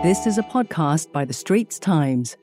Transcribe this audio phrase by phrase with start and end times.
[0.00, 2.36] This is a podcast by The Straits Times.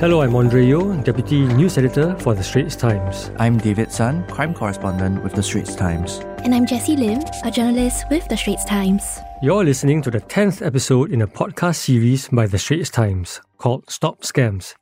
[0.00, 3.30] Hello, I'm Andre Yeo, Deputy News Editor for The Straits Times.
[3.38, 6.18] I'm David Sun, crime correspondent with The Straits Times.
[6.42, 9.20] And I'm Jessie Lim, a journalist with The Straits Times.
[9.40, 13.88] You're listening to the 10th episode in a podcast series by The Straits Times called
[13.88, 14.74] Stop Scams.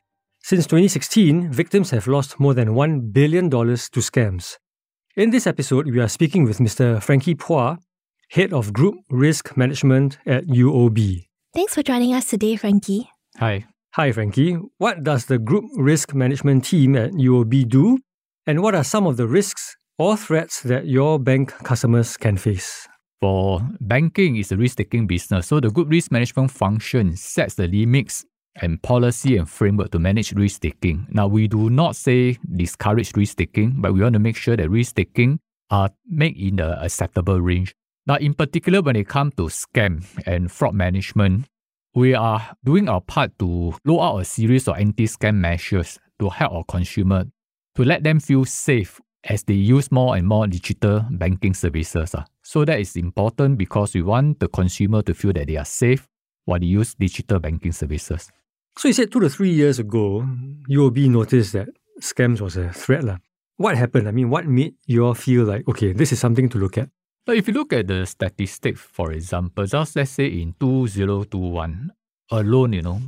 [0.42, 4.56] Since 2016, victims have lost more than $1 billion to scams.
[5.16, 7.02] In this episode, we are speaking with Mr.
[7.02, 7.78] Frankie Phua,
[8.28, 11.24] Head of Group Risk Management at UOB.
[11.54, 13.08] Thanks for joining us today, Frankie.
[13.38, 13.64] Hi.
[13.92, 14.58] Hi, Frankie.
[14.76, 17.96] What does the Group Risk Management team at UOB do?
[18.46, 22.86] And what are some of the risks or threats that your bank customers can face?
[23.22, 25.46] For banking, it's a risk-taking business.
[25.46, 28.26] So the group risk management function sets the limits
[28.62, 31.06] and policy and framework to manage risk taking.
[31.10, 34.70] Now, we do not say discourage risk taking, but we want to make sure that
[34.70, 37.74] risk taking are made in the acceptable range.
[38.06, 41.46] Now, in particular, when it comes to scam and fraud management,
[41.94, 46.52] we are doing our part to roll out a series of anti-scam measures to help
[46.52, 47.24] our consumer
[47.74, 52.14] to let them feel safe as they use more and more digital banking services.
[52.14, 52.24] Ah.
[52.42, 56.06] So that is important because we want the consumer to feel that they are safe
[56.44, 58.30] while they use digital banking services.
[58.78, 60.22] So you said two to three years ago,
[60.68, 61.68] UOB noticed that
[62.00, 63.04] scams was a threat.
[63.04, 63.16] La.
[63.56, 64.06] What happened?
[64.06, 66.90] I mean, what made you all feel like, okay, this is something to look at?
[67.24, 71.90] But if you look at the statistics, for example, just let's say in 2021
[72.30, 73.00] alone, you know,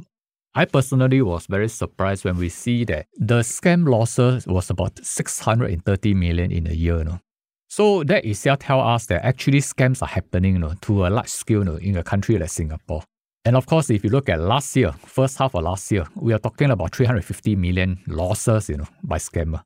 [0.55, 6.15] I personally was very surprised when we see that the scam losses was about 630
[6.15, 6.99] million in a year.
[6.99, 7.21] You know.
[7.69, 11.29] So that itself tell us that actually scams are happening you know, to a large
[11.29, 13.03] scale you know, in a country like Singapore.
[13.49, 16.35] And of course, if you look at last year, first half of last year, we
[16.35, 19.63] are talking about 350 million losses, you know, by scammer.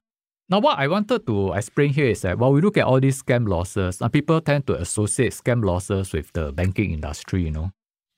[0.48, 3.20] Now, what I wanted to explain here is that while we look at all these
[3.20, 7.72] scam losses, and people tend to associate scam losses with the banking industry, you know.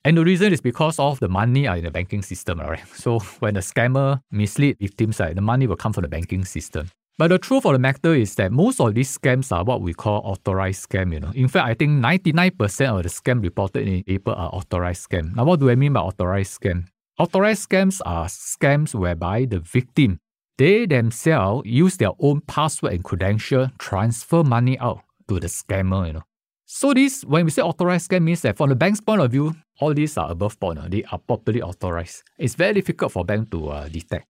[0.05, 2.87] And the reason is because of the money are in the banking system, right?
[2.95, 6.91] So when the scammer mislead victims, right, the money will come from the banking system.
[7.17, 9.95] But the truth of the matter is that most of these scams are what we
[9.95, 11.31] call authorized scam, you know.
[11.35, 15.35] In fact, I think 99% of the scam reported in April are authorized scam.
[15.37, 16.87] Now, what do I mean by authorized scam?
[17.17, 20.19] Authorized scams are scams whereby the victim,
[20.59, 26.15] they themselves use their own password and credential, transfer money out to the scammer, you
[26.15, 26.23] know.
[26.67, 29.55] So this, when we say authorized scam, means that from the bank's point of view,
[29.79, 30.79] all these are above board.
[30.91, 32.25] They are properly authorized.
[32.39, 34.27] It's very difficult for bank to uh, detect.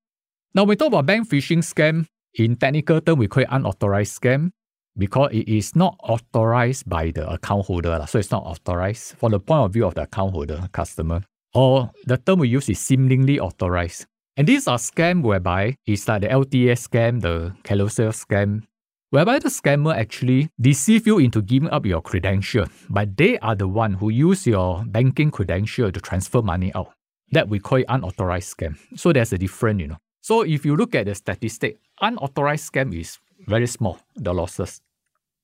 [0.54, 4.20] Now, when we talk about bank phishing scam, in technical term, we call it unauthorized
[4.20, 4.50] scam
[4.96, 8.04] because it is not authorized by the account holder.
[8.08, 11.22] So it's not authorized from the point of view of the account holder, customer.
[11.54, 14.06] Or the term we use is seemingly authorized.
[14.36, 18.64] And these are scams whereby it's like the LTS scam, the Carousell scam,
[19.10, 23.68] whereby the scammer actually deceive you into giving up your credential, but they are the
[23.68, 26.92] one who use your banking credential to transfer money out.
[27.30, 28.76] That we call it unauthorized scam.
[28.96, 29.98] So there's a difference, you know.
[30.24, 34.80] So if you look at the statistic, unauthorized scam is very small, the losses.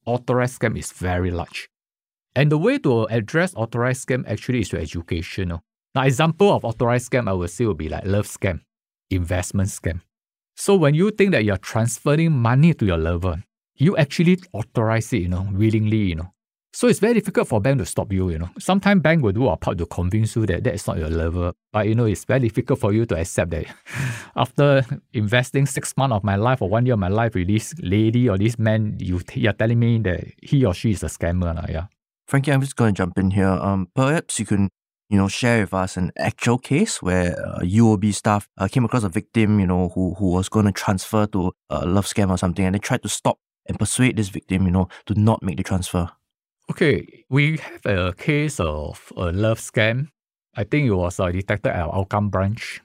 [0.06, 1.68] Authorized scam is very large.
[2.34, 5.60] And the way to address authorized scam actually is to educational.
[5.94, 8.60] Now, example of authorized scam I would say would be like love scam,
[9.10, 10.00] investment scam.
[10.56, 13.44] So when you think that you're transferring money to your lover,
[13.76, 16.32] you actually authorize it, you know, willingly, you know.
[16.72, 18.48] So it's very difficult for bank to stop you, you know.
[18.58, 21.52] Sometimes bank will do a part to convince you that that is not your level.
[21.72, 23.66] But you know, it's very difficult for you to accept that
[24.36, 27.74] after investing six months of my life or one year of my life with this
[27.82, 31.58] lady or this man, you you're telling me that he or she is a scammer.
[31.58, 31.86] Uh, yeah.
[32.28, 33.48] Frankie, I'm just going to jump in here.
[33.48, 34.68] Um, perhaps you can,
[35.08, 39.02] you know, share with us an actual case where uh, UOB staff uh, came across
[39.02, 42.38] a victim, you know, who who was going to transfer to a love scam or
[42.38, 45.56] something, and they tried to stop and persuade this victim, you know, to not make
[45.56, 46.08] the transfer.
[46.70, 50.06] Okay, we have a case of a love scam.
[50.54, 52.80] I think it was uh, detected at our Hougang branch.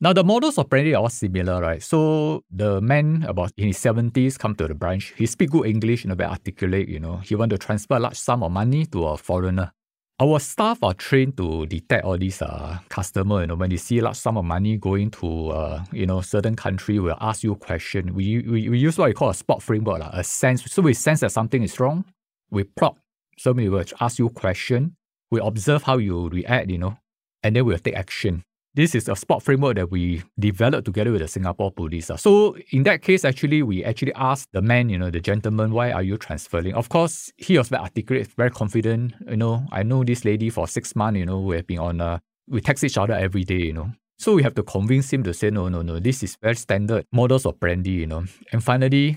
[0.00, 1.82] Now, the modus operandi are all similar, right?
[1.82, 5.12] So, the man about in his 70s come to the branch.
[5.18, 7.18] He speak good English, you know, very articulate, you know.
[7.18, 9.72] He want to transfer a large sum of money to a foreigner.
[10.20, 13.98] Our staff are trained to detect all these uh, customer, you know, when they see
[13.98, 17.54] a large sum of money going to, uh, you know, certain country, we'll ask you
[17.56, 18.14] question.
[18.14, 20.64] We, we, we use what we call a spot framework, uh, a sense.
[20.72, 22.06] So we sense that something is wrong.
[22.50, 22.96] We plot
[23.38, 24.96] so we will ask you question.
[25.30, 26.98] We observe how you react, you know,
[27.42, 28.42] and then we'll take action.
[28.74, 32.10] This is a spot framework that we developed together with the Singapore police.
[32.16, 35.90] So in that case, actually, we actually asked the man, you know, the gentleman, why
[35.90, 36.74] are you transferring?
[36.74, 39.14] Of course, he was very articulate, very confident.
[39.28, 42.00] You know, I know this lady for six months, you know, we have been on,
[42.00, 43.90] uh, we text each other every day, you know.
[44.18, 47.04] So we have to convince him to say, no, no, no, this is very standard
[47.12, 48.24] modus operandi, you know.
[48.52, 49.16] And finally,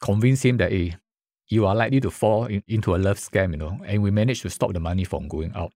[0.00, 0.96] convince him that, hey,
[1.52, 4.42] you are likely to fall in, into a love scam, you know, and we managed
[4.42, 5.72] to stop the money from going out.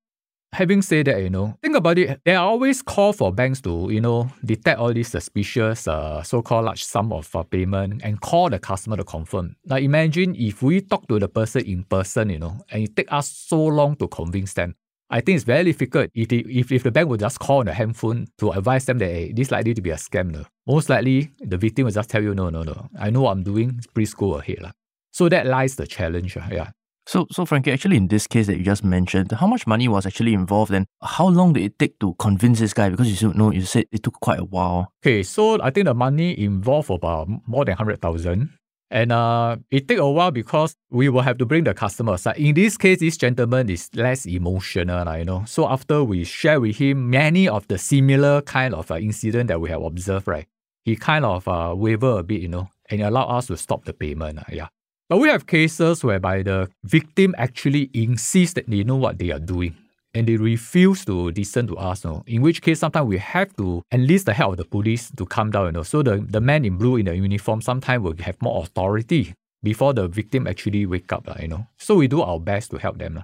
[0.53, 3.89] Having said that, you know, think about it, there are always calls for banks to,
[3.91, 8.49] you know, detect all these suspicious uh, so-called large sum of uh, payment and call
[8.49, 9.57] the customer to confirm.
[9.67, 13.13] Now imagine if we talk to the person in person, you know, and it take
[13.13, 14.77] us so long to convince them.
[15.11, 17.67] I think it's very difficult if, they, if, if the bank would just call on
[17.67, 20.31] the handphone to advise them that hey, this likely to be a scam.
[20.31, 20.45] No.
[20.67, 23.43] Most likely, the victim will just tell you, no, no, no, I know what I'm
[23.43, 24.63] doing, please go ahead.
[24.63, 24.71] La.
[25.17, 26.37] So that lies the challenge.
[26.53, 26.73] Yeah.
[27.07, 30.05] So, so Frankie, actually, in this case that you just mentioned, how much money was
[30.05, 32.91] actually involved, and how long did it take to convince this guy?
[32.91, 34.93] Because you know, you said it took quite a while.
[35.03, 38.51] Okay, so I think the money involved about more than hundred thousand,
[38.91, 42.37] and uh, it took a while because we will have to bring the customer aside.
[42.37, 45.45] In this case, this gentleman is less emotional, you know.
[45.47, 49.63] So after we share with him many of the similar kind of uh, incident that
[49.63, 50.47] we have observed, right,
[50.85, 53.95] he kind of uh, waver a bit, you know, and allow us to stop the
[53.95, 54.41] payment.
[54.41, 54.69] Uh, yeah.
[55.09, 59.39] But we have cases whereby the victim actually insists that they know what they are
[59.39, 59.77] doing
[60.13, 62.05] and they refuse to listen to us.
[62.05, 65.25] Know, in which case, sometimes we have to enlist the help of the police to
[65.25, 65.67] come down.
[65.67, 68.63] You know, so the, the man in blue in the uniform sometimes will have more
[68.65, 71.29] authority before the victim actually wake up.
[71.41, 73.23] You know, so we do our best to help them.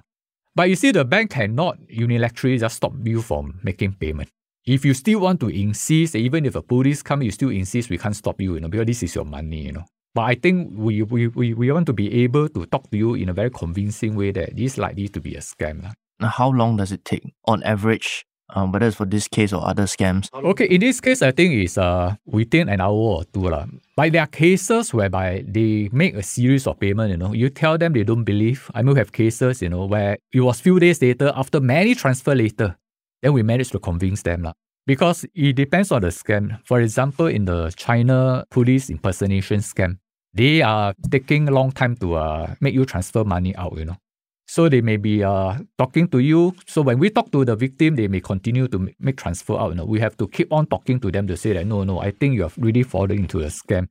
[0.55, 4.29] But you see, the bank cannot unilaterally just stop you from making payment.
[4.65, 7.97] If you still want to insist, even if a police come, you still insist, we
[7.97, 9.85] can't stop you, you know, because this is your money, you know.
[10.15, 13.15] But I think we, we, we, we want to be able to talk to you
[13.15, 15.91] in a very convincing way that this is likely to be a scam.
[16.19, 18.23] Now, how long does it take on average,
[18.53, 20.29] um, whether it's for this case or other scams?
[20.31, 23.49] Okay, in this case, I think it's uh, within an hour or two.
[23.49, 23.65] La.
[23.95, 27.33] But there are cases whereby they make a series of payment, you know.
[27.33, 28.69] You tell them they don't believe.
[28.75, 31.95] I mean, we have cases, you know, where it was few days later, after many
[31.95, 32.77] transfer later,
[33.23, 34.43] then we managed to convince them.
[34.43, 34.53] La
[34.85, 36.59] because it depends on the scam.
[36.65, 39.97] For example, in the China police impersonation scam,
[40.33, 43.97] they are taking a long time to uh, make you transfer money out, you know.
[44.45, 46.53] So they may be uh, talking to you.
[46.67, 49.69] So when we talk to the victim, they may continue to make transfer out.
[49.69, 49.85] You know.
[49.85, 52.35] We have to keep on talking to them to say that, no, no, I think
[52.35, 53.87] you have really fallen into a scam.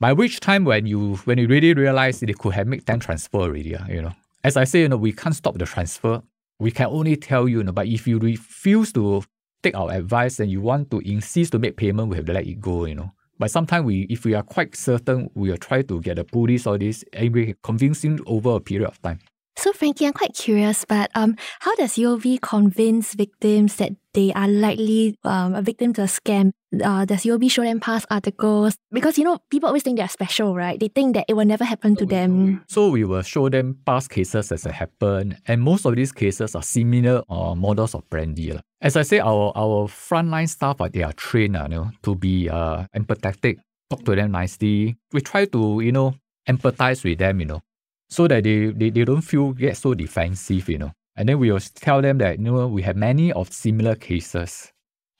[0.00, 3.38] By which time when you when you really realize they could have made 10 transfer
[3.38, 4.12] already, uh, you know.
[4.44, 6.22] As I say, you know, we can't stop the transfer.
[6.60, 9.24] We can only tell you, you know, but if you refuse to
[9.62, 12.46] take our advice and you want to insist to make payment, we have to let
[12.46, 13.12] it go, you know.
[13.38, 16.66] But sometimes we, if we are quite certain, we will try to get the police
[16.66, 19.20] or this, and we convince him over a period of time.
[19.58, 24.46] So, Frankie, I'm quite curious, but um, how does UOB convince victims that they are
[24.46, 26.52] likely um, a victim to a scam?
[26.72, 28.76] Uh, does UOB show them past articles?
[28.92, 30.78] Because, you know, people always think they're special, right?
[30.78, 32.62] They think that it will never happen to them.
[32.68, 36.54] So, we will show them past cases as it happened, and most of these cases
[36.54, 38.56] are similar uh, modus operandi.
[38.80, 42.14] As I say, our, our frontline staff, uh, they are trained uh, you know, to
[42.14, 43.56] be uh, empathetic,
[43.90, 44.96] talk to them nicely.
[45.12, 46.14] We try to, you know,
[46.48, 47.62] empathize with them, you know
[48.08, 50.92] so that they, they, they don't feel get so defensive, you know.
[51.16, 54.72] And then we will tell them that, you know, we have many of similar cases.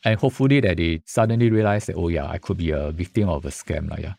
[0.04, 3.44] And hopefully that they suddenly realize that, oh yeah, I could be a victim of
[3.44, 3.90] a scam.
[3.90, 4.14] Like, yeah.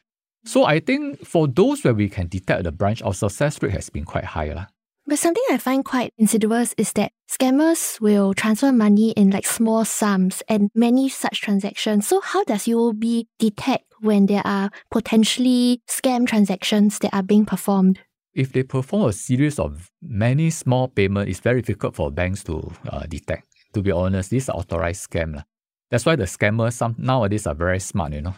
[0.46, 3.90] So I think for those where we can detect the branch, our success rate has
[3.90, 4.54] been quite high.
[4.54, 4.66] La.
[5.06, 9.84] But something I find quite insidious is that scammers will transfer money in like small
[9.84, 12.08] sums and many such transactions.
[12.08, 18.00] So how does UOB detect when there are potentially scam transactions that are being performed?
[18.40, 22.72] If they perform a series of many small payments, it's very difficult for banks to
[22.90, 23.44] uh, detect.
[23.74, 25.36] To be honest, these are authorized scam.
[25.36, 25.44] La.
[25.92, 28.36] That's why the scammers some nowadays are very smart, you know.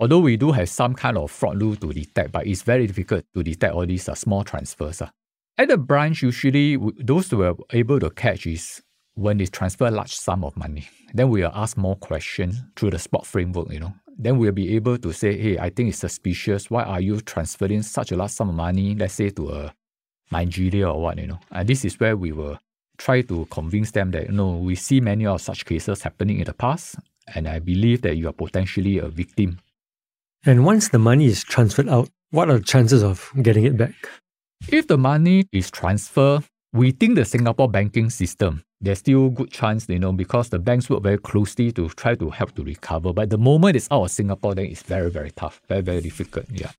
[0.00, 3.24] Although we do have some kind of fraud rule to detect, but it's very difficult
[3.34, 5.02] to detect all these uh, small transfers.
[5.02, 5.10] Uh.
[5.58, 8.82] At the branch, usually those who are able to catch is
[9.14, 10.88] when they transfer a large sum of money.
[11.12, 14.74] Then we will ask more questions through the spot framework, you know then we'll be
[14.76, 16.70] able to say, hey, I think it's suspicious.
[16.70, 19.74] Why are you transferring such a large sum of money, let's say to a
[20.30, 21.40] Nigeria or what, you know?
[21.50, 22.58] And this is where we will
[22.98, 26.44] try to convince them that, you know, we see many of such cases happening in
[26.44, 26.96] the past,
[27.34, 29.58] and I believe that you are potentially a victim.
[30.44, 33.94] And once the money is transferred out, what are the chances of getting it back?
[34.68, 39.98] If the money is transferred within the Singapore banking system, there's still good chance, you
[39.98, 43.12] know, because the banks work very closely to try to help to recover.
[43.12, 46.46] But the moment it's out of Singapore, then it's very, very tough, very, very difficult.
[46.50, 46.72] Yeah.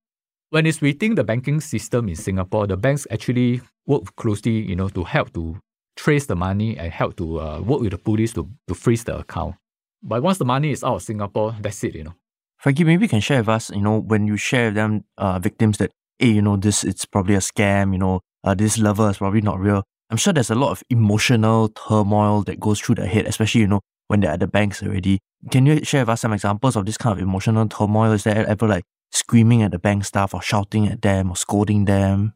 [0.49, 4.89] When it's within the banking system in Singapore, the banks actually work closely, you know,
[4.89, 5.57] to help to
[5.95, 9.17] trace the money and help to uh, work with the police to, to freeze the
[9.17, 9.55] account.
[10.03, 12.13] But once the money is out of Singapore, that's it, you know.
[12.57, 15.39] Frankie, maybe you can share with us, you know, when you share with them, uh,
[15.39, 19.09] victims that, hey, you know, this, it's probably a scam, you know, uh, this lover
[19.09, 19.83] is probably not real.
[20.13, 23.67] I'm sure there's a lot of emotional turmoil that goes through the head, especially, you
[23.67, 25.17] know, when they're at the banks already.
[25.49, 28.11] Can you share with us some examples of this kind of emotional turmoil?
[28.11, 31.85] Is there ever like screaming at the bank staff or shouting at them or scolding
[31.85, 32.35] them?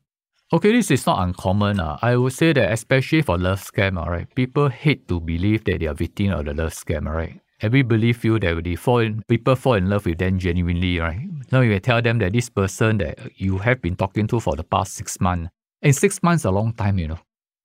[0.52, 1.80] Okay, this is not uncommon.
[1.80, 2.00] Uh.
[2.02, 5.80] I would say that especially for love scam, all right, people hate to believe that
[5.80, 7.40] they are victim of the love scam, all right?
[7.62, 11.20] Everybody feel that they fall in, people fall in love with them genuinely, right?
[11.52, 14.64] Now you tell them that this person that you have been talking to for the
[14.64, 15.52] past six months,
[15.84, 17.20] and six months a long time, you know.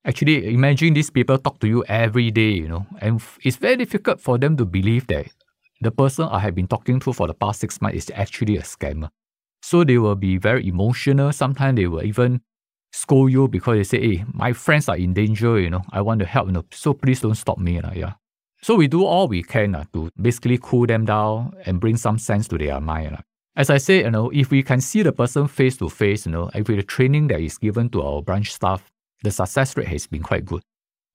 [0.04, 4.20] Actually, imagine these people talk to you every day, you know, and it's very difficult
[4.20, 5.26] for them to believe that
[5.80, 8.62] the person I have been talking to for the past six months is actually a
[8.62, 9.10] scammer.
[9.62, 11.32] So they will be very emotional.
[11.32, 12.40] Sometimes they will even
[12.92, 16.18] scold you because they say, hey, my friends are in danger, you know, I want
[16.20, 17.78] to help, you know, so please don't stop me.
[17.78, 18.14] Uh, yeah.
[18.60, 22.18] So we do all we can uh, to basically cool them down and bring some
[22.18, 23.14] sense to their mind.
[23.14, 23.22] Uh.
[23.54, 26.32] As I say, you know, if we can see the person face to face, you
[26.32, 28.91] know, with the training that is given to our branch staff,
[29.22, 30.62] the success rate has been quite good.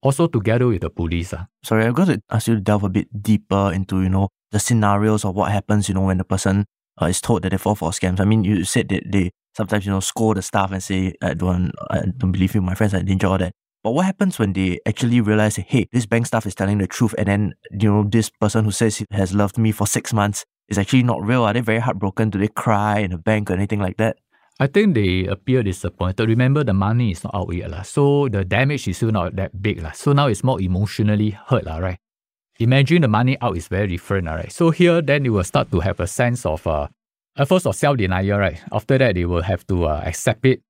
[0.02, 1.34] Also together with the police.
[1.34, 1.46] Uh.
[1.64, 4.60] Sorry, I'm going to ask you to delve a bit deeper into, you know, the
[4.60, 6.66] scenarios of what happens, you know, when the person
[7.02, 8.20] uh, is told that they fall for scams.
[8.20, 11.34] I mean, you said that they sometimes, you know, scold the staff and say, I
[11.34, 13.54] don't, I don't believe you, my friends are in danger, all that.
[13.84, 17.16] But what happens when they actually realize, hey, this bank staff is telling the truth,
[17.18, 20.46] and then, you know, this person who says he has loved me for six months
[20.68, 21.44] is actually not real?
[21.44, 22.30] Are they very heartbroken?
[22.30, 24.18] Do they cry in a bank or anything like that?
[24.60, 26.28] I think they appear disappointed.
[26.28, 27.84] Remember, the money is not out yet, la.
[27.84, 29.84] so the damage is still not that big.
[29.84, 29.92] La.
[29.92, 32.00] So now it's more emotionally hurt, la, right?
[32.60, 34.52] Imagine the money out is very different, right?
[34.52, 36.88] So here, then you will start to have a sense of, uh,
[37.38, 38.60] at first of self-denial, right?
[38.72, 40.64] After that, they will have to uh, accept it,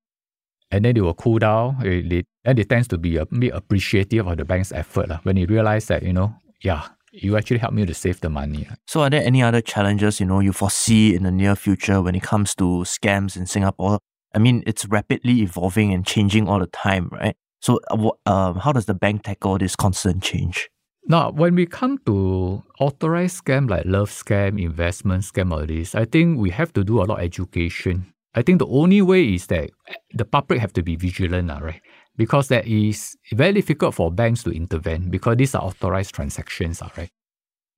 [0.70, 1.78] and then they will cool down.
[1.80, 5.36] They, and it tends to be a bit appreciative of the bank's effort la, when
[5.36, 8.68] they realize that, you know, yeah, you actually help me to save the money.
[8.86, 12.14] So are there any other challenges, you know, you foresee in the near future when
[12.14, 13.98] it comes to scams in Singapore?
[14.34, 17.36] I mean, it's rapidly evolving and changing all the time, right?
[17.60, 20.68] So uh, um, how does the bank tackle this constant change?
[21.06, 26.04] Now, when we come to authorized scam like love scam, investment scam, all this, I
[26.04, 28.12] think we have to do a lot of education.
[28.34, 29.70] I think the only way is that
[30.12, 31.80] the public have to be vigilant, right?
[32.18, 37.08] Because that is very difficult for banks to intervene because these are authorized transactions, right?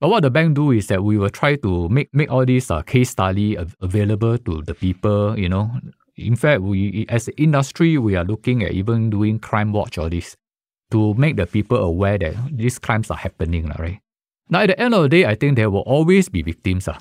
[0.01, 2.71] But what the bank do is that we will try to make, make all these
[2.71, 5.71] uh, case study available to the people, you know.
[6.17, 10.09] In fact, we as an industry, we are looking at even doing crime watch or
[10.09, 10.35] this
[10.91, 14.01] to make the people aware that these crimes are happening, right?
[14.49, 16.89] Now, at the end of the day, I think there will always be victims.
[16.89, 16.99] Uh.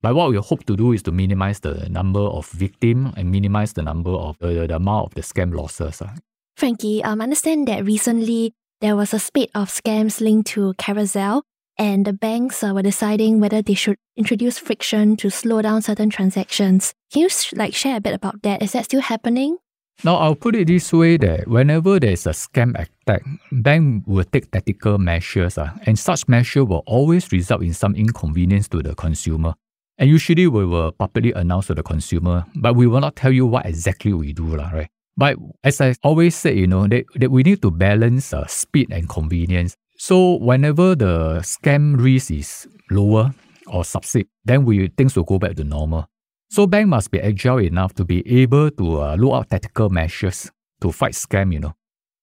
[0.00, 3.74] But what we hope to do is to minimize the number of victims and minimize
[3.74, 6.00] the number of uh, the amount of the scam losses.
[6.00, 6.10] Uh.
[6.58, 11.42] Frankie, um, understand that recently there was a spate of scams linked to Carousell,
[11.78, 16.10] and the banks uh, were deciding whether they should introduce friction to slow down certain
[16.10, 16.94] transactions.
[17.12, 18.60] Can you sh- like share a bit about that?
[18.60, 19.58] Is that still happening?
[20.02, 23.22] Now, I'll put it this way that whenever there's a scam attack,
[23.52, 28.66] bank will take tactical measures, uh, and such measure will always result in some inconvenience
[28.70, 29.54] to the consumer.
[29.96, 33.46] And usually we will publicly announce to the consumer, but we will not tell you
[33.46, 34.90] what exactly we do, lah, right?
[35.18, 35.34] But
[35.64, 39.08] as I always say, you know, that, that we need to balance uh, speed and
[39.08, 39.76] convenience.
[39.96, 43.34] So whenever the scam risk is lower
[43.66, 46.06] or subside, then we things will go back to normal.
[46.50, 50.52] So bank must be agile enough to be able to uh, look out tactical measures
[50.82, 51.74] to fight scam, you know.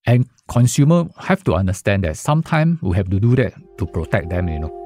[0.07, 4.47] And consumer have to understand that sometimes we have to do that to protect them,
[4.47, 4.84] you know.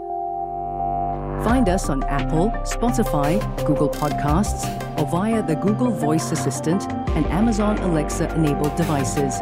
[1.43, 4.65] Find us on Apple, Spotify, Google Podcasts,
[4.99, 6.83] or via the Google Voice Assistant
[7.15, 9.39] and Amazon Alexa enabled devices.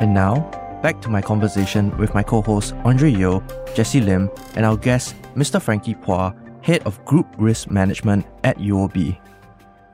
[0.00, 0.40] And now,
[0.82, 3.42] back to my conversation with my co hosts Andre Yeo,
[3.74, 5.62] Jessie Lim, and our guest, Mr.
[5.62, 9.18] Frankie Phua, Head of Group Risk Management at UOB.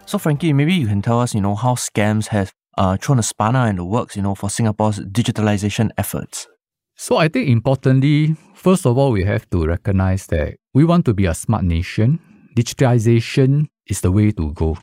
[0.07, 3.23] So, Frankie, maybe you can tell us, you know, how scams have uh, thrown a
[3.23, 6.49] spanner in the works, you know, for Singapore's digitalization efforts.
[7.03, 11.13] So I think importantly, first of all, we have to recognize that we want to
[11.13, 12.21] be a smart nation.
[12.57, 14.79] Digitalization is the way to go.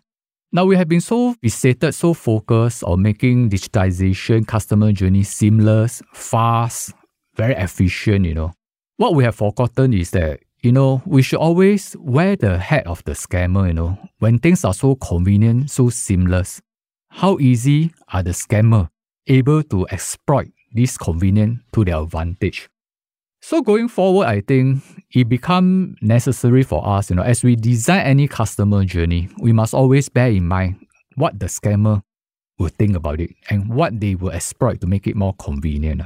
[0.52, 6.92] Now we have been so fixated, so focused on making digitization customer journey seamless, fast,
[7.38, 8.52] very efficient, you know.
[8.98, 13.02] What we have forgotten is that, you know, we should always wear the hat of
[13.06, 16.60] the scammer, you know, when things are so convenient, so seamless.
[17.12, 18.90] How easy are the scammer
[19.26, 22.70] able to exploit this convenience to their advantage.
[23.42, 28.02] So going forward, I think it become necessary for us, you know, as we design
[28.02, 30.86] any customer journey, we must always bear in mind
[31.16, 32.02] what the scammer
[32.58, 36.02] will think about it and what they will exploit to make it more convenient.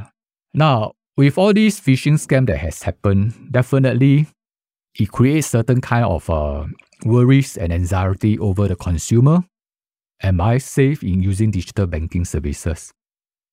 [0.54, 4.28] Now, with all these phishing scam that has happened, definitely
[4.96, 6.66] it creates certain kind of uh,
[7.04, 9.44] worries and anxiety over the consumer.
[10.22, 12.94] Am I safe in using digital banking services?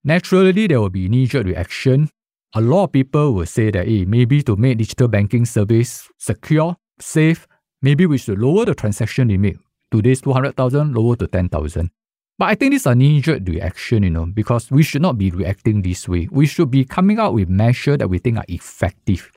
[0.05, 2.09] Naturally, there will be knee-jerk reaction.
[2.55, 6.77] A lot of people will say that hey, maybe to make digital banking service secure,
[6.99, 7.47] safe,
[7.83, 9.59] maybe we should lower the transaction limit.
[9.93, 11.91] Today's 200,000, lower to 10,000.
[12.39, 15.31] But I think this is a knee-jerk reaction, you know, because we should not be
[15.31, 16.29] reacting this way.
[16.31, 19.31] We should be coming out with measures that we think are effective.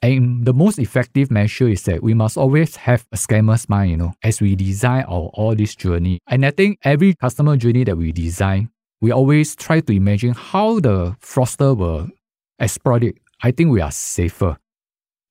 [0.00, 3.96] And the most effective measure is that we must always have a scammer's mind, you
[3.98, 6.20] know, as we design our all this journey.
[6.26, 8.70] And I think every customer journey that we design,
[9.00, 12.08] we always try to imagine how the fraudster will
[12.60, 13.18] exploit it.
[13.42, 14.56] I think we are safer.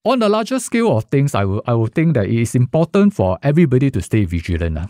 [0.04, 3.16] On the larger scale of things, I will, I will think that it is important
[3.16, 4.78] for everybody to stay vigilant.
[4.78, 4.88] Uh.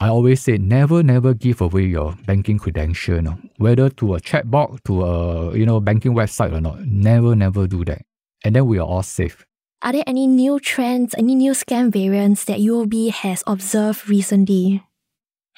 [0.00, 3.38] I always say never, never give away your banking credential, no?
[3.58, 6.80] whether to a chatbot, to a you know banking website or not.
[6.80, 8.02] Never, never do that
[8.44, 9.44] and then we are all safe.
[9.82, 14.82] Are there any new trends, any new scam variants that UOB has observed recently?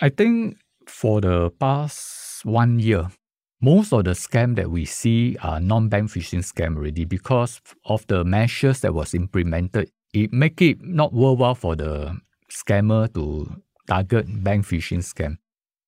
[0.00, 3.08] I think for the past one year,
[3.60, 8.24] most of the scam that we see are non-bank phishing scam already because of the
[8.24, 9.90] measures that was implemented.
[10.12, 12.18] It make it not worthwhile for the
[12.50, 15.38] scammer to target bank phishing scam.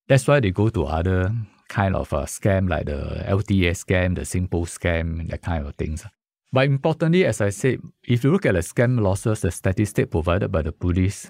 [0.07, 1.31] That's why they go to other
[1.67, 6.05] kind of a scam like the LTA scam, the simple scam, that kind of things.
[6.51, 10.51] But importantly, as I said, if you look at the scam losses, the statistic provided
[10.51, 11.29] by the police,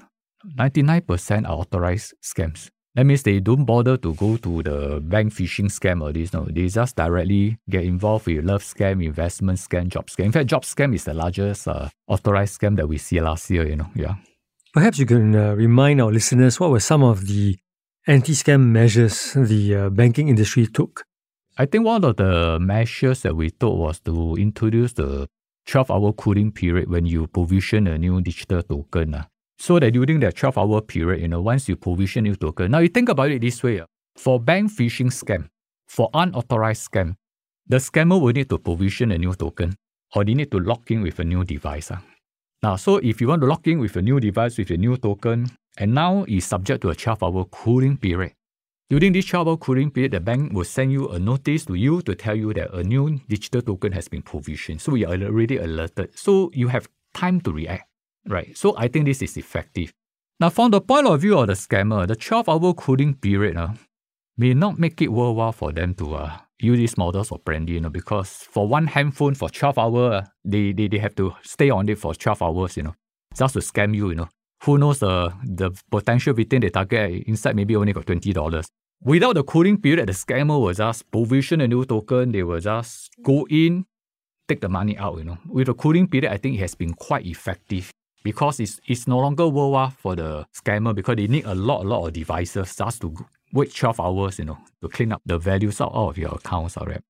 [0.58, 2.70] 99% are authorized scams.
[2.98, 6.34] That means they don't bother to go to the bank phishing scam or this.
[6.34, 10.26] No, they just directly get involved with love scam, investment scam, job scam.
[10.26, 13.68] In fact, job scam is the largest uh, authorized scam that we see last year.
[13.68, 14.16] You know, yeah.
[14.74, 17.58] Perhaps you can uh, remind our listeners what were some of the
[18.08, 21.06] anti-scam measures the uh, banking industry took
[21.60, 25.28] I think one of the measures that we took was to introduce the
[25.66, 29.16] 12 hour cooling period when you provision a new digital token.
[29.16, 29.24] Uh.
[29.60, 32.80] So that during that 12 hour period, you know, once you provision new token, now
[32.80, 33.80] you think about it this way.
[33.80, 33.86] Uh,
[34.16, 35.48] for bank phishing scam,
[35.88, 37.16] for unauthorized scam,
[37.68, 39.76] the scammer will need to provision a new token
[40.16, 41.92] or they need to log in with a new device.
[41.92, 42.00] Uh.
[42.64, 44.98] Now, so if you want to log in with a new device with a new
[44.98, 45.48] token,
[45.78, 48.34] and now is subject to a 12 hour cooling period,
[48.90, 52.02] during this 12 hour cooling period, the bank will send you a notice to you
[52.04, 54.82] to tell you that a new digital token has been provisioned.
[54.82, 56.18] So we are already alerted.
[56.18, 57.90] So you have time to react,
[58.28, 58.56] right?
[58.58, 59.94] So I think this is effective.
[60.40, 63.70] Now, from the point of view of the scammer, the 12 hour cooling period uh,
[64.38, 67.90] may not make it worthwhile for them to uh, use these modus operandi, you know,
[67.90, 71.90] because for one handphone for 12 hours, uh, they, they, they have to stay on
[71.90, 72.96] it for 12 hours, you know,
[73.36, 74.30] just to scam you, you know
[74.64, 78.66] who knows uh, the potential victim they target inside maybe only got $20.
[79.04, 83.12] Without the cooling period, the scammer will just provision a new token, they will just
[83.22, 83.86] go in,
[84.48, 85.38] take the money out, you know.
[85.48, 87.92] With the cooling period, I think it has been quite effective
[88.24, 91.88] because it's, it's no longer worthwhile for the scammer because they need a lot, a
[91.88, 93.16] lot of devices just to
[93.54, 96.86] wait 12 hours, you know, to clean up the values out of your accounts, all
[96.86, 97.02] right?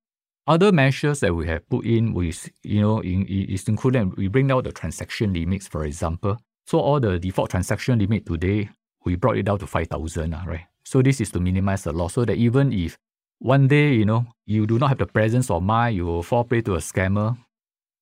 [0.46, 4.48] Other measures that we have put in, with, you know, in, is included, we bring
[4.48, 6.38] down the transaction limits, for example.
[6.66, 8.70] So all the default transaction limit today,
[9.04, 10.66] we brought it down to 5,000, uh, right?
[10.84, 12.98] So this is to minimize the loss so that even if
[13.40, 16.62] one day, you know, you do not have the presence of mind, you fall prey
[16.62, 17.38] to a scammer,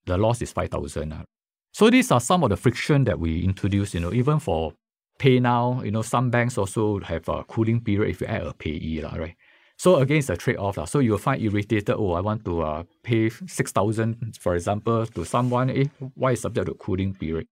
[0.06, 1.26] the loss is 5,000.
[1.76, 4.72] So these are some of the friction that we introduce, you know, even for
[5.20, 9.04] PayNow, you know, some banks also have a cooling period if you add a payee,
[9.04, 9.36] right?
[9.78, 10.78] So again, it's a trade-off.
[10.88, 15.70] So you'll find irritated, oh, I want to uh, pay 6,000, for example, to someone,
[15.70, 17.46] eh, why is subject to cooling period?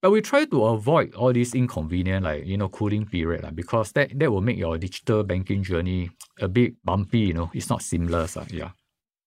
[0.00, 3.92] But we try to avoid all these inconvenient, like, you know, cooling period, like, because
[3.92, 7.82] that, that will make your digital banking journey a bit bumpy, you know, it's not
[7.82, 8.36] seamless.
[8.36, 8.70] Uh, yeah.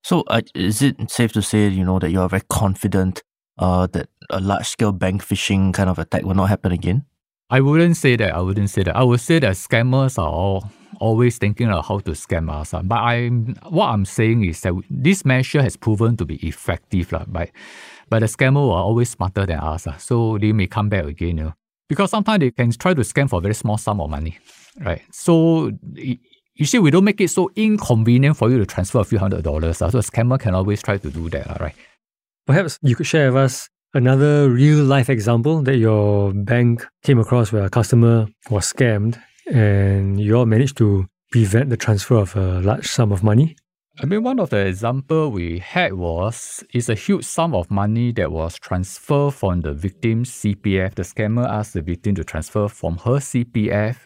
[0.04, 3.24] So uh, is it safe to say, you know, that you are very confident
[3.58, 7.06] uh, that a large scale bank phishing kind of attack will not happen again?
[7.50, 8.34] I wouldn't say that.
[8.34, 8.96] I wouldn't say that.
[8.96, 12.74] I would say that scammers are all always thinking of how to scam us.
[12.74, 12.82] Uh.
[12.82, 17.14] But I'm what I'm saying is that this measure has proven to be effective.
[17.14, 17.52] Uh, but
[18.10, 21.38] but the scammer are always smarter than us, uh, so they may come back again.
[21.38, 21.54] You know?
[21.88, 24.40] Because sometimes they can try to scam for a very small sum of money,
[24.80, 25.02] right?
[25.12, 29.20] So you see, we don't make it so inconvenient for you to transfer a few
[29.20, 29.82] hundred dollars.
[29.82, 31.76] Uh, so a scammer can always try to do that, right?
[32.46, 37.52] Perhaps you could share with us another real life example that your bank came across
[37.52, 39.20] where a customer was scammed
[39.52, 43.56] and you all managed to prevent the transfer of a large sum of money.
[44.00, 48.12] I mean, one of the example we had was it's a huge sum of money
[48.12, 50.96] that was transferred from the victim's CPF.
[50.96, 54.06] The scammer asked the victim to transfer from her CPF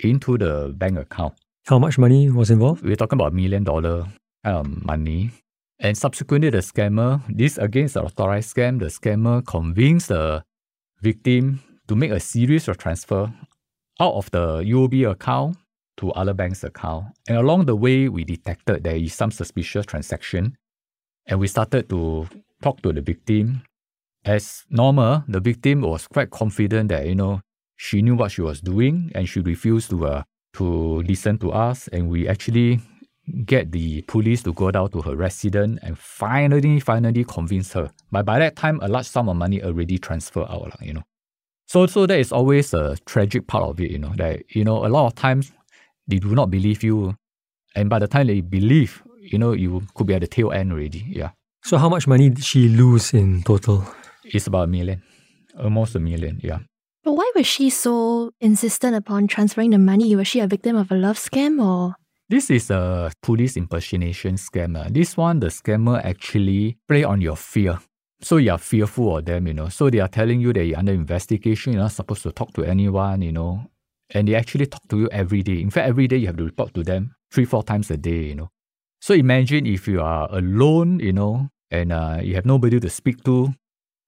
[0.00, 1.34] into the bank account.
[1.66, 2.84] How much money was involved?
[2.84, 4.08] We're talking about a million dollar
[4.44, 5.30] um, money.
[5.82, 10.44] And subsequently, the scammer, this against the authorized scam, the scammer convinced the
[11.00, 13.32] victim to make a series of transfer
[14.00, 15.56] out of the UOB account
[15.96, 17.06] to other banks' account.
[17.28, 20.56] And along the way, we detected there is some suspicious transaction.
[21.26, 22.28] And we started to
[22.62, 23.62] talk to the victim.
[24.24, 27.40] As normal, the victim was quite confident that, you know,
[27.76, 30.22] she knew what she was doing and she refused to uh,
[30.54, 32.80] to listen to us, and we actually
[33.44, 37.90] get the police to go down to her residence and finally, finally convince her.
[38.10, 41.02] But by that time, a large sum of money already transferred out, you know.
[41.66, 44.84] So, so that is always a tragic part of it, you know, that, you know,
[44.84, 45.52] a lot of times
[46.06, 47.16] they do not believe you.
[47.74, 50.72] And by the time they believe, you know, you could be at the tail end
[50.72, 51.06] already.
[51.08, 51.30] Yeah.
[51.64, 53.86] So how much money did she lose in total?
[54.24, 55.02] It's about a million,
[55.58, 56.40] almost a million.
[56.42, 56.58] Yeah.
[57.04, 60.14] But why was she so insistent upon transferring the money?
[60.14, 61.94] Was she a victim of a love scam or?
[62.32, 64.90] This is a police impersonation scammer.
[64.90, 67.78] This one, the scammer actually play on your fear.
[68.22, 69.68] So you are fearful of them, you know.
[69.68, 72.64] So they are telling you that you're under investigation, you're not supposed to talk to
[72.64, 73.66] anyone, you know.
[74.14, 75.60] And they actually talk to you every day.
[75.60, 78.22] In fact, every day you have to report to them three, four times a day,
[78.22, 78.48] you know.
[79.02, 83.22] So imagine if you are alone, you know, and uh, you have nobody to speak
[83.24, 83.52] to,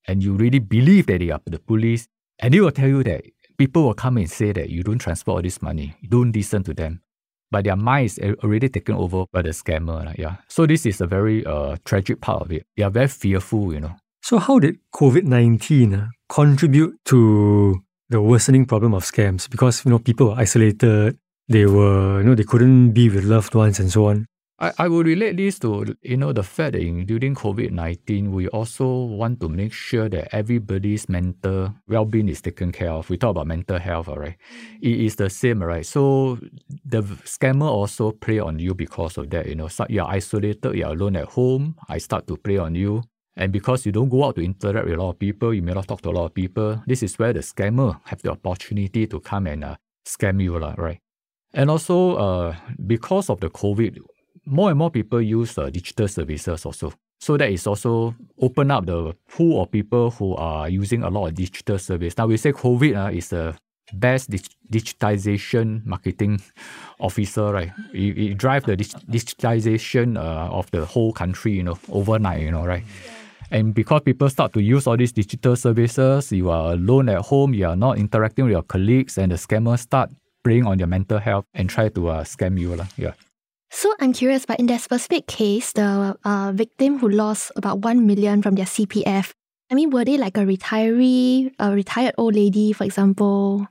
[0.09, 2.09] and you really believe that they are the police,
[2.39, 3.27] and they will tell you that
[3.59, 6.63] people will come and say that you don't transfer all this money, you don't listen
[6.63, 7.03] to them.
[7.51, 10.05] But their mind is already taken over by the scammer.
[10.05, 10.37] Like, yeah.
[10.49, 12.67] So this is a very uh, tragic part of it.
[12.77, 13.95] They are very fearful, you know.
[14.23, 19.51] So, how did COVID 19 uh, contribute to the worsening problem of scams?
[19.51, 23.55] Because, you know, people were isolated, they were, you know, they couldn't be with loved
[23.55, 24.27] ones and so on.
[24.61, 28.31] I, I would relate this to, you know, the fact that in, during COVID 19,
[28.31, 33.11] we also want to make sure that everybody's mental well being is taken care of.
[33.11, 34.37] We talk about mental health, all right?
[34.81, 35.85] It is the same, right?
[35.85, 36.39] So
[36.85, 39.67] the scammer also play on you because of that, you know.
[39.67, 41.75] So you're isolated, you're alone at home.
[41.89, 43.03] I start to play on you.
[43.37, 45.73] And because you don't go out to interact with a lot of people, you may
[45.73, 46.81] not talk to a lot of people.
[46.87, 51.01] This is where the scammer have the opportunity to come and uh, scam you, right?
[51.53, 53.99] And also, uh, because of the COVID,
[54.47, 56.93] more and more people use uh, digital services also.
[57.21, 61.29] So that is also open up the pool of people who are using a lot
[61.29, 62.19] of digital service.
[62.19, 63.55] Now we say COVID uh, is the
[63.93, 66.43] best dig- digitization marketing
[67.01, 67.73] officer, right?
[67.93, 72.51] It, it drive the dig- digitization uh, of the whole country, you know, overnight, you
[72.51, 72.83] know, right?
[72.83, 73.11] Yeah.
[73.51, 77.55] And because people start to use all these digital services, you are alone at home,
[77.55, 80.11] you are not interacting with your colleagues, and the scammers start
[80.43, 82.75] preying on your mental health and try to uh, scam you.
[82.75, 82.87] La.
[82.97, 83.13] Yeah.
[83.75, 88.07] So I'm curious, but in that specific case, the uh, victim who lost about 1
[88.07, 89.33] million from their CPF,
[89.69, 93.67] I mean, were they like a retiree, a retired old lady, for example?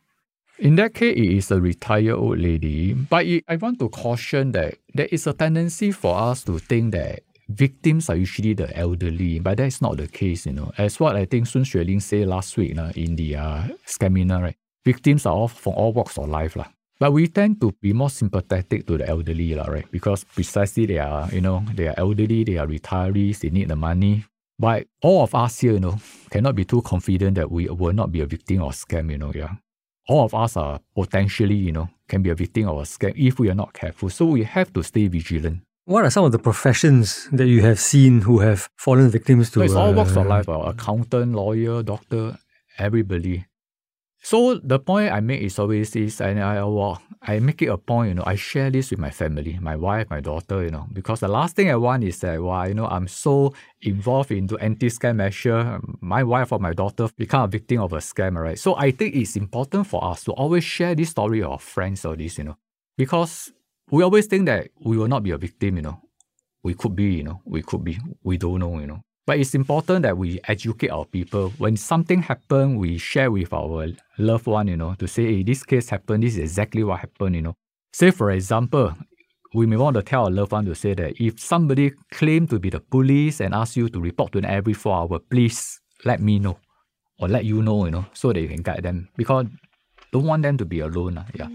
[0.59, 2.93] In that case, it is a retired old lady.
[2.93, 7.21] But I want to caution that there is a tendency for us to think that
[7.47, 10.73] victims are usually the elderly, but that is not the case, you know.
[10.77, 14.57] As what I think Sun Xueling said last week uh, in the uh, seminar, right?
[14.83, 16.57] Victims are all from all walks of life.
[16.57, 16.65] La.
[16.99, 19.89] But we tend to be more sympathetic to the elderly, la, right?
[19.91, 23.75] Because precisely they are, you know, they are elderly, they are retirees, they need the
[23.75, 24.25] money.
[24.60, 25.97] But all of us here, you know,
[26.29, 29.32] cannot be too confident that we will not be a victim of scam, you know,
[29.34, 29.56] yeah.
[30.08, 33.39] All of us are potentially, you know, can be a victim of a scam if
[33.39, 34.10] we are not careful.
[34.10, 35.62] So we have to stay vigilant.
[35.86, 39.60] What are some of the professions that you have seen who have fallen victims to?
[39.60, 42.38] So it's all uh, walks of life, uh, accountant, lawyer, doctor,
[42.77, 43.45] everybody.
[44.23, 47.77] So the point I make is always is, and I well, I make it a
[47.77, 50.88] point, you know, I share this with my family, my wife, my daughter, you know,
[50.93, 54.57] because the last thing I want is that, well, you know, I'm so involved into
[54.59, 58.57] anti-scam measure, my wife or my daughter become a victim of a scam, right?
[58.57, 62.15] So I think it's important for us to always share this story of friends or
[62.15, 62.57] this, you know,
[62.97, 63.51] because
[63.91, 65.99] we always think that we will not be a victim, you know.
[66.63, 69.01] We could be, you know, we could be, we don't know, you know.
[69.25, 71.53] But it's important that we educate our people.
[71.57, 75.63] When something happens, we share with our loved one, you know, to say, hey, this
[75.63, 77.55] case happened, this is exactly what happened, you know.
[77.93, 78.93] Say, for example,
[79.53, 82.59] we may want to tell our loved one to say that if somebody claim to
[82.59, 86.19] be the police and ask you to report to them every four hours, please let
[86.21, 86.57] me know
[87.19, 89.07] or let you know, you know, so that you can guide them.
[89.15, 89.45] Because
[90.12, 91.17] don't want them to be alone.
[91.17, 91.47] Uh, yeah.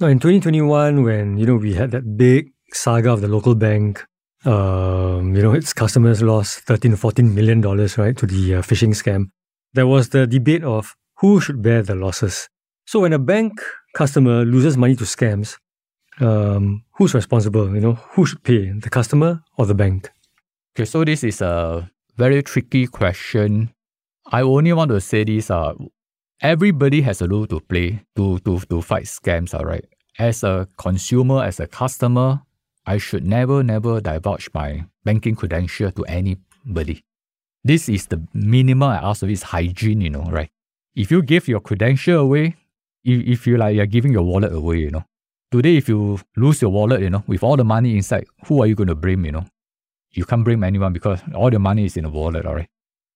[0.00, 4.04] Now, in 2021, when, you know, we had that big saga of the local bank,
[4.44, 8.62] um, you know, its customers lost 13 to 14 million dollars, right, to the uh,
[8.62, 9.30] phishing scam.
[9.74, 12.48] There was the debate of who should bear the losses.
[12.86, 13.60] So when a bank
[13.94, 15.56] customer loses money to scams,
[16.20, 17.74] um, who's responsible?
[17.74, 20.10] You know, who should pay, the customer or the bank?
[20.74, 23.70] Okay, so this is a very tricky question.
[24.30, 25.74] I only want to say this: uh,
[26.40, 29.84] everybody has a role to play to, to, to fight scams, all right?
[30.18, 32.42] As a consumer, as a customer,
[32.88, 37.04] I should never, never divulge my banking credential to anybody.
[37.62, 40.48] This is the minimum I ask of is hygiene, you know, right?
[40.96, 42.56] If you give your credential away,
[43.04, 45.04] if, if you like you're giving your wallet away, you know.
[45.50, 48.66] Today, if you lose your wallet, you know, with all the money inside, who are
[48.66, 49.44] you going to blame, you know?
[50.12, 52.68] You can't blame anyone because all the money is in the wallet, all right?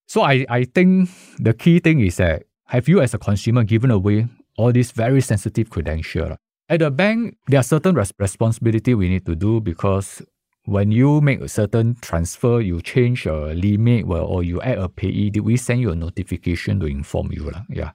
[0.06, 1.08] So I, I think
[1.38, 5.22] the key thing is that have you as a consumer given away all these very
[5.22, 6.36] sensitive credentials?
[6.72, 10.22] At the bank, there are certain res- responsibility we need to do because
[10.64, 14.88] when you make a certain transfer, you change a limit well, or you add a
[14.88, 17.52] payee, we send you a notification to inform you.
[17.68, 17.90] Yeah.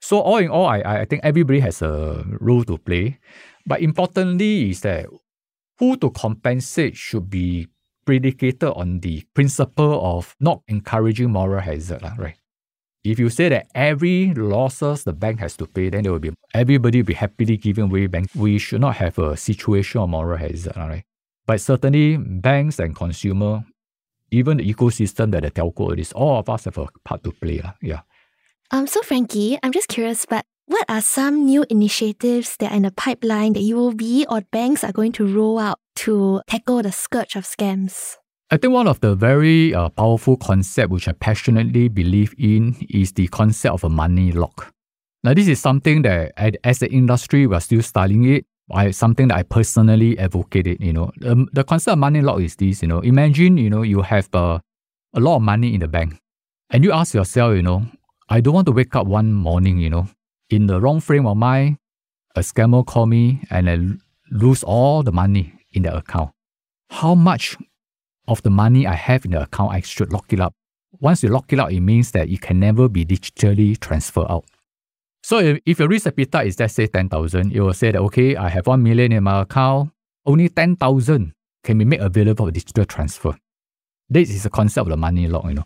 [0.00, 3.18] So all in all, I, I think everybody has a role to play.
[3.66, 5.06] But importantly is that
[5.80, 7.66] who to compensate should be
[8.06, 12.36] predicated on the principle of not encouraging moral hazard, right?
[13.02, 16.32] If you say that every losses the bank has to pay, then there will be
[16.52, 18.28] everybody will be happily giving away bank.
[18.34, 21.04] We should not have a situation of moral hazard, right?
[21.46, 23.64] But certainly banks and consumer,
[24.30, 27.62] even the ecosystem that the telco is, all of us have a part to play.
[27.80, 28.00] Yeah.
[28.70, 32.82] Um, so Frankie, I'm just curious, but what are some new initiatives that are in
[32.82, 37.34] the pipeline that UOB or banks are going to roll out to tackle the scourge
[37.34, 38.19] of scams?
[38.52, 43.12] I think one of the very uh, powerful concept which I passionately believe in is
[43.12, 44.72] the concept of a money lock.
[45.22, 46.32] Now, this is something that
[46.64, 48.44] as an industry we're still studying it.
[48.72, 51.12] I, something that I personally advocated, you know.
[51.24, 53.00] Um, the concept of money lock is this, you know.
[53.00, 54.58] Imagine, you know, you have uh,
[55.14, 56.18] a lot of money in the bank
[56.70, 57.86] and you ask yourself, you know,
[58.28, 60.08] I don't want to wake up one morning, you know,
[60.50, 61.78] in the wrong frame of mind,
[62.34, 63.78] a scammer call me and I
[64.32, 66.30] lose all the money in the account.
[66.90, 67.56] How much
[68.30, 70.54] of the money I have in the account I should lock it up?
[71.00, 74.44] Once you lock it up, it means that it can never be digitally transferred out.
[75.22, 78.36] So if, if your risk appetite is let's say 10,000, it will say that, okay,
[78.36, 79.90] I have 1 million in my account,
[80.24, 83.36] only 10,000 can be made available for digital transfer.
[84.08, 85.64] This is the concept of the money lock, you know.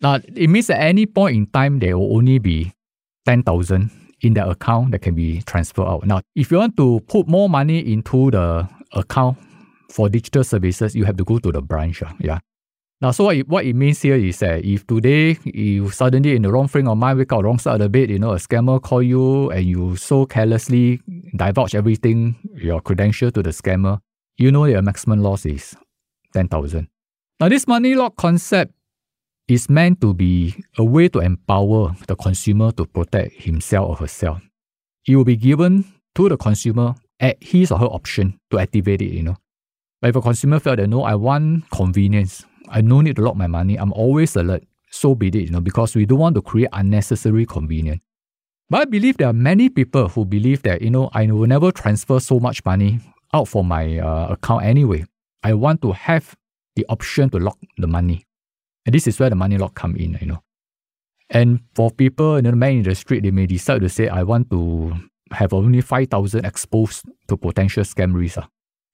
[0.00, 2.72] Now, it means at any point in time, there will only be
[3.26, 6.06] 10,000 in the account that can be transferred out.
[6.06, 9.38] Now, if you want to put more money into the account
[9.94, 12.02] for digital services, you have to go to the branch.
[12.02, 12.40] Uh, yeah.
[13.00, 16.42] Now, so what it, what it means here is that if today you suddenly in
[16.42, 18.36] the wrong frame of mind, wake up wrong side of the bed, you know, a
[18.36, 21.00] scammer call you and you so carelessly
[21.36, 24.00] divulge everything, your credential to the scammer,
[24.36, 25.76] you know your maximum loss is
[26.32, 26.88] 10,000.
[27.38, 28.72] Now, this money lock concept
[29.46, 34.40] is meant to be a way to empower the consumer to protect himself or herself.
[35.06, 35.84] It will be given
[36.16, 39.36] to the consumer at his or her option to activate it, you know.
[40.04, 43.36] But if a consumer felt that no, I want convenience, I no need to lock
[43.36, 46.42] my money, I'm always alert, so be it, you know, because we don't want to
[46.42, 48.02] create unnecessary convenience.
[48.68, 51.72] But I believe there are many people who believe that, you know, I will never
[51.72, 53.00] transfer so much money
[53.32, 55.06] out for my uh, account anyway.
[55.42, 56.36] I want to have
[56.76, 58.26] the option to lock the money.
[58.84, 60.42] And this is where the money lock come in, you know.
[61.30, 64.22] And for people, you know, man in the street, they may decide to say, I
[64.22, 64.92] want to
[65.30, 68.36] have only 5,000 exposed to potential scam risk.
[68.36, 68.42] Uh.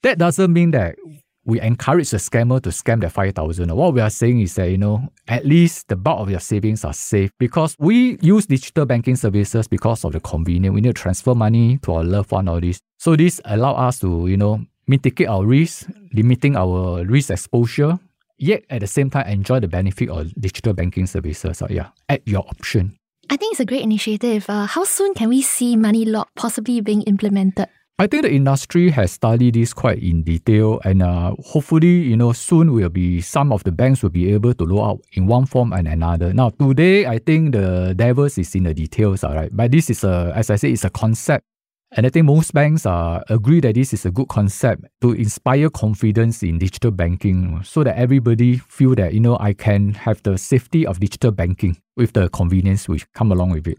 [0.03, 0.97] That doesn't mean that
[1.45, 3.75] we encourage the scammer to scam that 5,000.
[3.75, 6.85] What we are saying is that, you know, at least the bulk of your savings
[6.85, 10.75] are safe because we use digital banking services because of the convenience.
[10.75, 12.81] We need to transfer money to our loved one or this.
[12.99, 17.99] So this allow us to, you know, mitigate our risk, limiting our risk exposure
[18.41, 21.59] yet at the same time enjoy the benefit of digital banking services.
[21.59, 22.97] So yeah, at your option.
[23.29, 24.47] I think it's a great initiative.
[24.49, 27.69] Uh, how soon can we see Money Lock possibly being implemented?
[28.01, 32.33] I think the industry has studied this quite in detail, and uh, hopefully, you know,
[32.33, 35.45] soon will be some of the banks will be able to roll out in one
[35.45, 36.33] form and another.
[36.33, 39.55] Now, today, I think the devils is in the details, all right.
[39.55, 41.45] But this is a, as I say, it's a concept
[41.93, 45.69] and I think most banks uh, agree that this is a good concept to inspire
[45.69, 50.39] confidence in digital banking so that everybody feel that, you know, I can have the
[50.39, 53.77] safety of digital banking with the convenience which come along with it.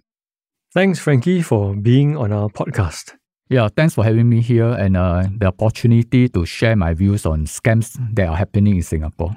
[0.74, 3.16] Thanks, Frankie, for being on our podcast.
[3.52, 7.46] Yeah, thanks for having me here and uh, the opportunity to share my views on
[7.46, 9.36] scams that are happening in Singapore.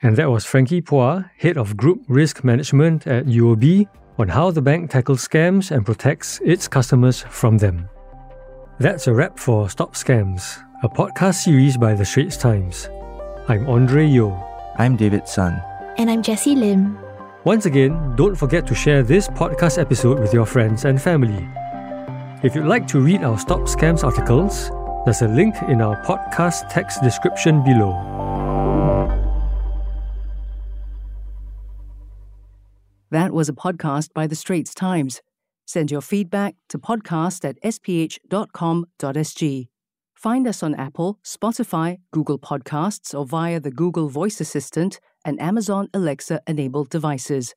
[0.00, 4.62] And that was Frankie Phua, Head of Group Risk Management at UOB, on how the
[4.62, 7.88] bank tackles scams and protects its customers from them.
[8.78, 12.88] That's a wrap for Stop Scams, a podcast series by The Straits Times.
[13.48, 14.30] I'm Andre Yeo.
[14.78, 15.60] I'm David Sun.
[15.96, 16.96] And I'm Jessie Lim.
[17.42, 21.48] Once again, don't forget to share this podcast episode with your friends and family.
[22.40, 24.70] If you'd like to read our Stop Scams articles,
[25.04, 27.92] there's a link in our podcast text description below.
[33.10, 35.20] That was a podcast by The Straits Times.
[35.66, 38.88] Send your feedback to podcast at sph.com.sg.
[40.14, 45.88] Find us on Apple, Spotify, Google Podcasts, or via the Google Voice Assistant and Amazon
[45.92, 47.56] Alexa enabled devices.